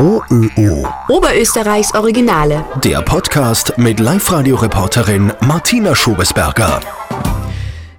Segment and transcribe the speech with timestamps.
[0.00, 0.86] OÖO.
[1.08, 2.64] Oberösterreichs Originale.
[2.84, 6.80] Der Podcast mit Live-Radio-Reporterin Martina Schobesberger.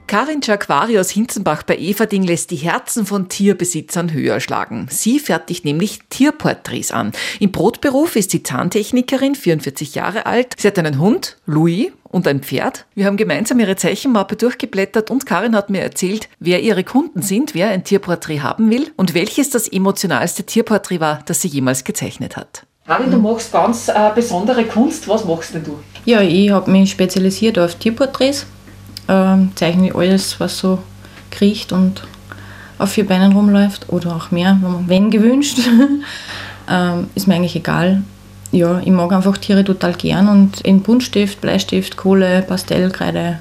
[0.08, 4.88] Karin Jacquari aus Hinzenbach bei Everding lässt die Herzen von Tierbesitzern höher schlagen.
[4.90, 7.12] Sie fertigt nämlich Tierporträts an.
[7.41, 10.55] Im Brotberuf ist sie Zahntechnikerin, 44 Jahre alt.
[10.57, 12.86] Sie hat einen Hund, Louis, und ein Pferd.
[12.96, 17.55] Wir haben gemeinsam ihre Zeichenmappe durchgeblättert und Karin hat mir erzählt, wer ihre Kunden sind,
[17.55, 22.38] wer ein Tierporträt haben will und welches das emotionalste Tierporträt war, das sie jemals gezeichnet
[22.38, 22.66] hat.
[22.86, 25.08] Karin, du machst ganz äh, besondere Kunst.
[25.08, 25.80] Was machst denn du?
[26.05, 28.48] Ja, ich habe mich spezialisiert auf Tierporträts
[29.10, 30.80] ähm, zeichne ich alles, was so
[31.32, 32.04] kriecht und
[32.77, 35.60] auf vier Beinen rumläuft oder auch mehr, wenn gewünscht.
[36.70, 38.04] ähm, ist mir eigentlich egal.
[38.52, 43.40] Ja, ich mag einfach Tiere total gern und in Buntstift, Bleistift, Kohle, Pastellkreide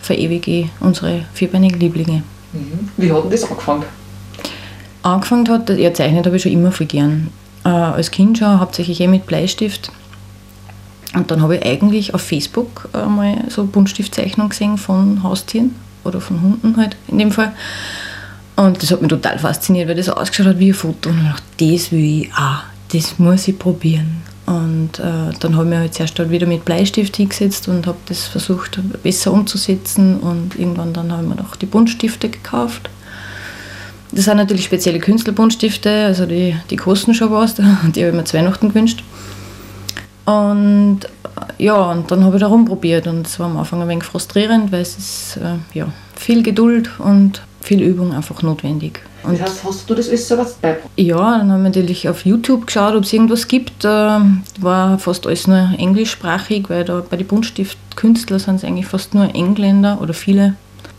[0.00, 2.22] verewige ich unsere vierbeinigen Lieblinge.
[2.52, 2.88] Mhm.
[2.96, 3.84] Wie hat denn das angefangen?
[5.02, 7.28] Angefangen hat, ja, zeichnet habe ich schon immer viel gern.
[7.64, 9.92] Äh, als Kind schon hauptsächlich eh mit Bleistift
[11.14, 16.40] und dann habe ich eigentlich auf Facebook mal so Buntstiftzeichnungen gesehen von Haustieren oder von
[16.40, 17.52] Hunden halt in dem Fall.
[18.56, 21.10] Und das hat mich total fasziniert, weil das ausgeschaut hat wie ein Foto.
[21.10, 24.22] Und ich dachte, das will ich auch, das muss ich probieren.
[24.46, 27.98] Und äh, dann habe ich mich halt zuerst halt wieder mit Bleistift hingesetzt und habe
[28.06, 30.18] das versucht besser umzusetzen.
[30.18, 32.90] Und irgendwann dann habe ich mir noch die Buntstifte gekauft.
[34.12, 37.54] Das sind natürlich spezielle Künstlerbuntstifte, also die, die kosten schon was.
[37.54, 39.04] Die habe ich mir zu Weihnachten gewünscht.
[40.24, 41.00] Und
[41.58, 44.72] ja, und dann habe ich da rumprobiert und es war am Anfang ein wenig frustrierend,
[44.72, 49.00] weil es ist äh, ja, viel Geduld und viel Übung einfach notwendig.
[49.22, 50.90] Und das heißt, hast du das alles selber beigebracht?
[50.96, 53.84] Ja, dann habe ich natürlich auf YouTube geschaut, ob es irgendwas gibt.
[53.84, 54.18] Äh,
[54.58, 59.32] war fast alles nur englischsprachig, weil da bei den Buntstiftkünstlern sind es eigentlich fast nur
[59.36, 60.54] Engländer oder viele.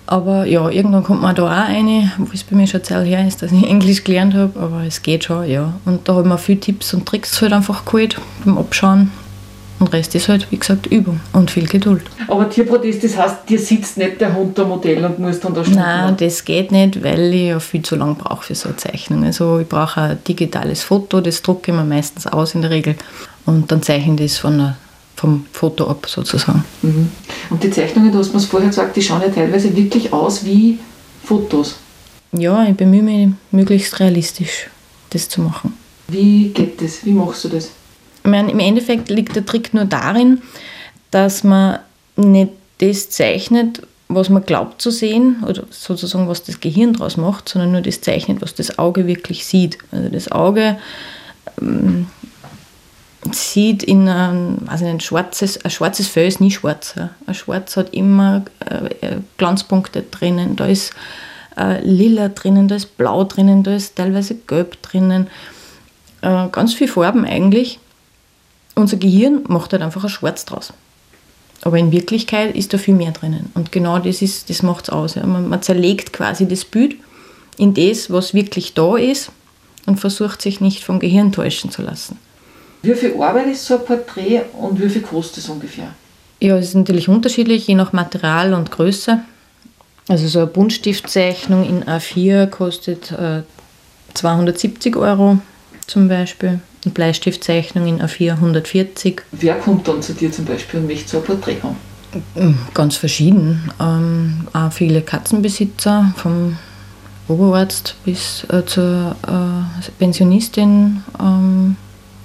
[0.05, 3.27] Aber ja, irgendwann kommt man da auch rein, wo es bei mir schon Zeit her
[3.27, 5.73] ist, dass ich Englisch gelernt habe, aber es geht schon, ja.
[5.83, 9.11] Und da habe ich mir viele Tipps und Tricks halt einfach geholt beim Abschauen.
[9.81, 12.03] Und Rest ist halt, wie gesagt, Übung und viel Geduld.
[12.27, 15.65] Aber Tierprotest, das heißt, dir sitzt nicht der Hund am Modell und muss dann da
[15.65, 15.77] stehen?
[15.77, 19.23] Nein, das geht nicht, weil ich ja viel zu lange brauche für so eine Zeichnung.
[19.23, 22.95] Also ich brauche ein digitales Foto, das drucke ich mir meistens aus in der Regel.
[23.47, 24.77] Und dann zeichne ich das von der,
[25.15, 26.63] vom Foto ab sozusagen.
[26.83, 27.09] Mhm.
[27.49, 30.45] Und die Zeichnungen, du hast mir es vorher gesagt, die schauen ja teilweise wirklich aus
[30.45, 30.77] wie
[31.23, 31.77] Fotos.
[32.33, 34.69] Ja, ich bemühe mich, möglichst realistisch
[35.09, 35.73] das zu machen.
[36.07, 37.03] Wie geht das?
[37.03, 37.71] Wie machst du das?
[38.23, 40.41] Meine, im Endeffekt liegt der Trick nur darin,
[41.09, 41.79] dass man
[42.15, 47.49] nicht das zeichnet, was man glaubt zu sehen, oder sozusagen, was das Gehirn daraus macht,
[47.49, 49.77] sondern nur das zeichnet, was das Auge wirklich sieht.
[49.91, 50.77] Also das Auge
[51.61, 52.07] ähm,
[53.31, 56.95] sieht in einem, also ein schwarzes, ein schwarzes Fell ist nie schwarz.
[56.97, 57.11] Ja.
[57.25, 60.93] Ein Schwarz hat immer äh, Glanzpunkte drinnen, da ist
[61.57, 65.27] äh, lila drinnen, da ist blau drinnen, da ist teilweise gelb drinnen.
[66.21, 67.79] Äh, ganz viele Farben eigentlich
[68.81, 70.73] unser Gehirn macht halt einfach ein Schwarz draus.
[71.63, 73.51] Aber in Wirklichkeit ist da viel mehr drinnen.
[73.53, 75.15] Und genau das, das macht es aus.
[75.15, 75.25] Ja.
[75.25, 76.95] Man, man, zerlegt quasi das Bild
[77.57, 79.31] in das, was wirklich da ist
[79.85, 82.17] und versucht sich nicht vom Gehirn täuschen zu lassen.
[82.81, 85.93] Wie viel Arbeit ist so ein Porträt und wie viel kostet es ungefähr?
[86.39, 89.19] Ja, es ist natürlich unterschiedlich, je nach Material und Größe.
[90.07, 93.43] Also so eine Buntstiftzeichnung in A4 kostet äh,
[94.15, 95.37] 270 Euro
[95.85, 96.59] zum Beispiel.
[96.89, 99.21] Bleistiftzeichnung in A4 140.
[99.31, 101.75] Wer kommt dann zu dir zum Beispiel und möchte so ein Porträt haben?
[102.35, 103.71] Mm, ganz verschieden.
[103.79, 106.57] Ähm, auch viele Katzenbesitzer, vom
[107.27, 111.03] Oberarzt bis äh, zur äh, Pensionistin.
[111.19, 111.75] Ähm,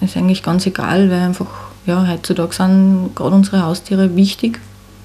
[0.01, 1.47] ist eigentlich ganz egal, weil einfach
[1.87, 4.61] ja, heutzutage sind gerade unsere Haustiere wichtig.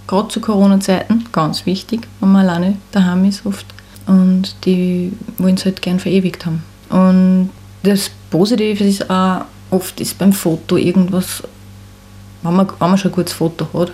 [0.08, 3.66] Gerade zu Corona-Zeiten, ganz wichtig, wenn man alleine daheim ist oft.
[4.08, 6.64] Und die wollen es halt gern verewigt haben.
[6.90, 7.52] Und
[7.84, 11.44] das Positive ist auch, oft ist beim Foto irgendwas,
[12.42, 13.92] wenn man, wenn man schon ein gutes Foto hat,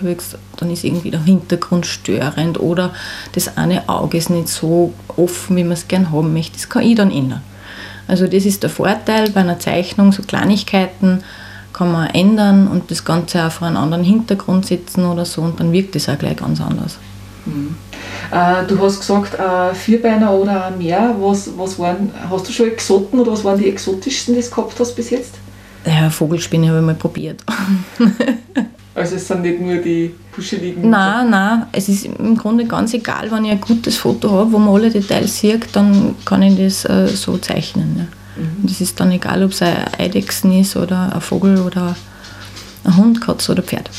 [0.57, 2.93] dann ist irgendwie der Hintergrund störend oder
[3.33, 6.53] das eine Auge ist nicht so offen, wie man es gern haben möchte.
[6.53, 7.41] Das kann ich dann ändern.
[8.07, 11.23] Also das ist der Vorteil bei einer Zeichnung, so Kleinigkeiten
[11.73, 15.59] kann man ändern und das Ganze auch vor einen anderen Hintergrund setzen oder so und
[15.59, 16.97] dann wirkt es auch gleich ganz anders.
[17.45, 17.75] Mhm.
[18.31, 21.15] Äh, du hast gesagt, äh, Vierbeiner oder mehr.
[21.19, 24.79] Was, was waren, hast du schon Exoten oder was waren die exotischsten, die du gehabt
[24.79, 25.35] hast bis jetzt?
[25.85, 27.43] Ja, Vogelspinne habe ich mal probiert.
[28.95, 30.89] also es sind nicht nur die puscheligen...
[30.89, 34.57] Nein, nein, es ist im Grunde ganz egal, wenn ich ein gutes Foto habe, wo
[34.57, 37.95] man alle Details sieht, dann kann ich das äh, so zeichnen.
[37.97, 38.03] Ja.
[38.43, 38.67] Mhm.
[38.67, 41.95] Das ist dann egal, ob es ein Eidechsen ist oder ein Vogel oder
[42.83, 43.89] ein Hund, Katze oder Pferd.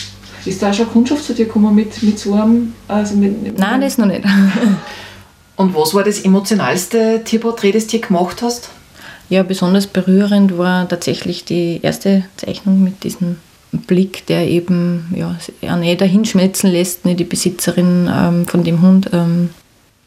[0.45, 2.75] Ist da auch schon Kundschaft zu dir gekommen mit, mit so einem...
[2.87, 4.25] Also mit, mit Nein, das noch nicht.
[5.57, 8.71] Und was war das emotionalste Tierporträt, das du gemacht hast?
[9.29, 13.37] Ja, besonders berührend war tatsächlich die erste Zeichnung mit diesem
[13.73, 15.37] Blick, der eben ja,
[15.69, 19.11] eine dahinschmelzen lässt, ne, die Besitzerin ähm, von dem Hund.
[19.13, 19.51] Ähm,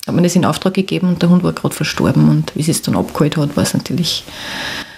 [0.07, 2.71] hat man das in Auftrag gegeben und der Hund war gerade verstorben und wie sie
[2.71, 4.23] es dann abgeholt hat, war es natürlich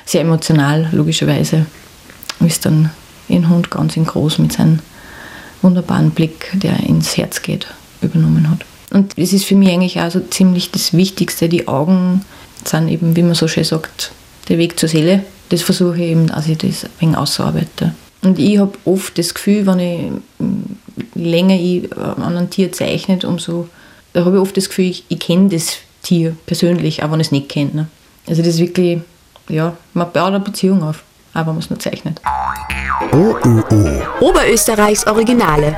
[0.06, 1.65] sehr emotional, logischerweise.
[2.39, 2.89] Wie es dann
[3.27, 4.80] den Hund ganz in groß mit seinem
[5.63, 7.68] wunderbaren Blick, der ins Herz geht,
[8.01, 8.65] übernommen hat.
[8.92, 11.50] Und es ist für mich eigentlich auch so ziemlich das Wichtigste.
[11.50, 12.24] Die Augen
[12.63, 14.12] sind eben, wie man so schön sagt,
[14.50, 15.24] der Weg zur Seele.
[15.50, 17.95] Das versuche ich eben, dass ich das ein wenig ausarbeite.
[18.21, 20.12] Und ich habe oft das Gefühl, wenn ich
[21.15, 23.68] länger ich an einem Tier zeichne, umso,
[24.13, 27.27] da habe ich oft das Gefühl, ich, ich kenne das Tier persönlich, auch wenn ich
[27.27, 27.71] es nicht kenne.
[27.74, 27.88] Ne?
[28.27, 29.00] Also das ist wirklich,
[29.50, 32.21] ja, man baut eine Beziehung auf, auch wenn man es nur zeichnet.
[33.12, 34.01] OÖO.
[34.21, 35.77] Oberösterreichs Originale.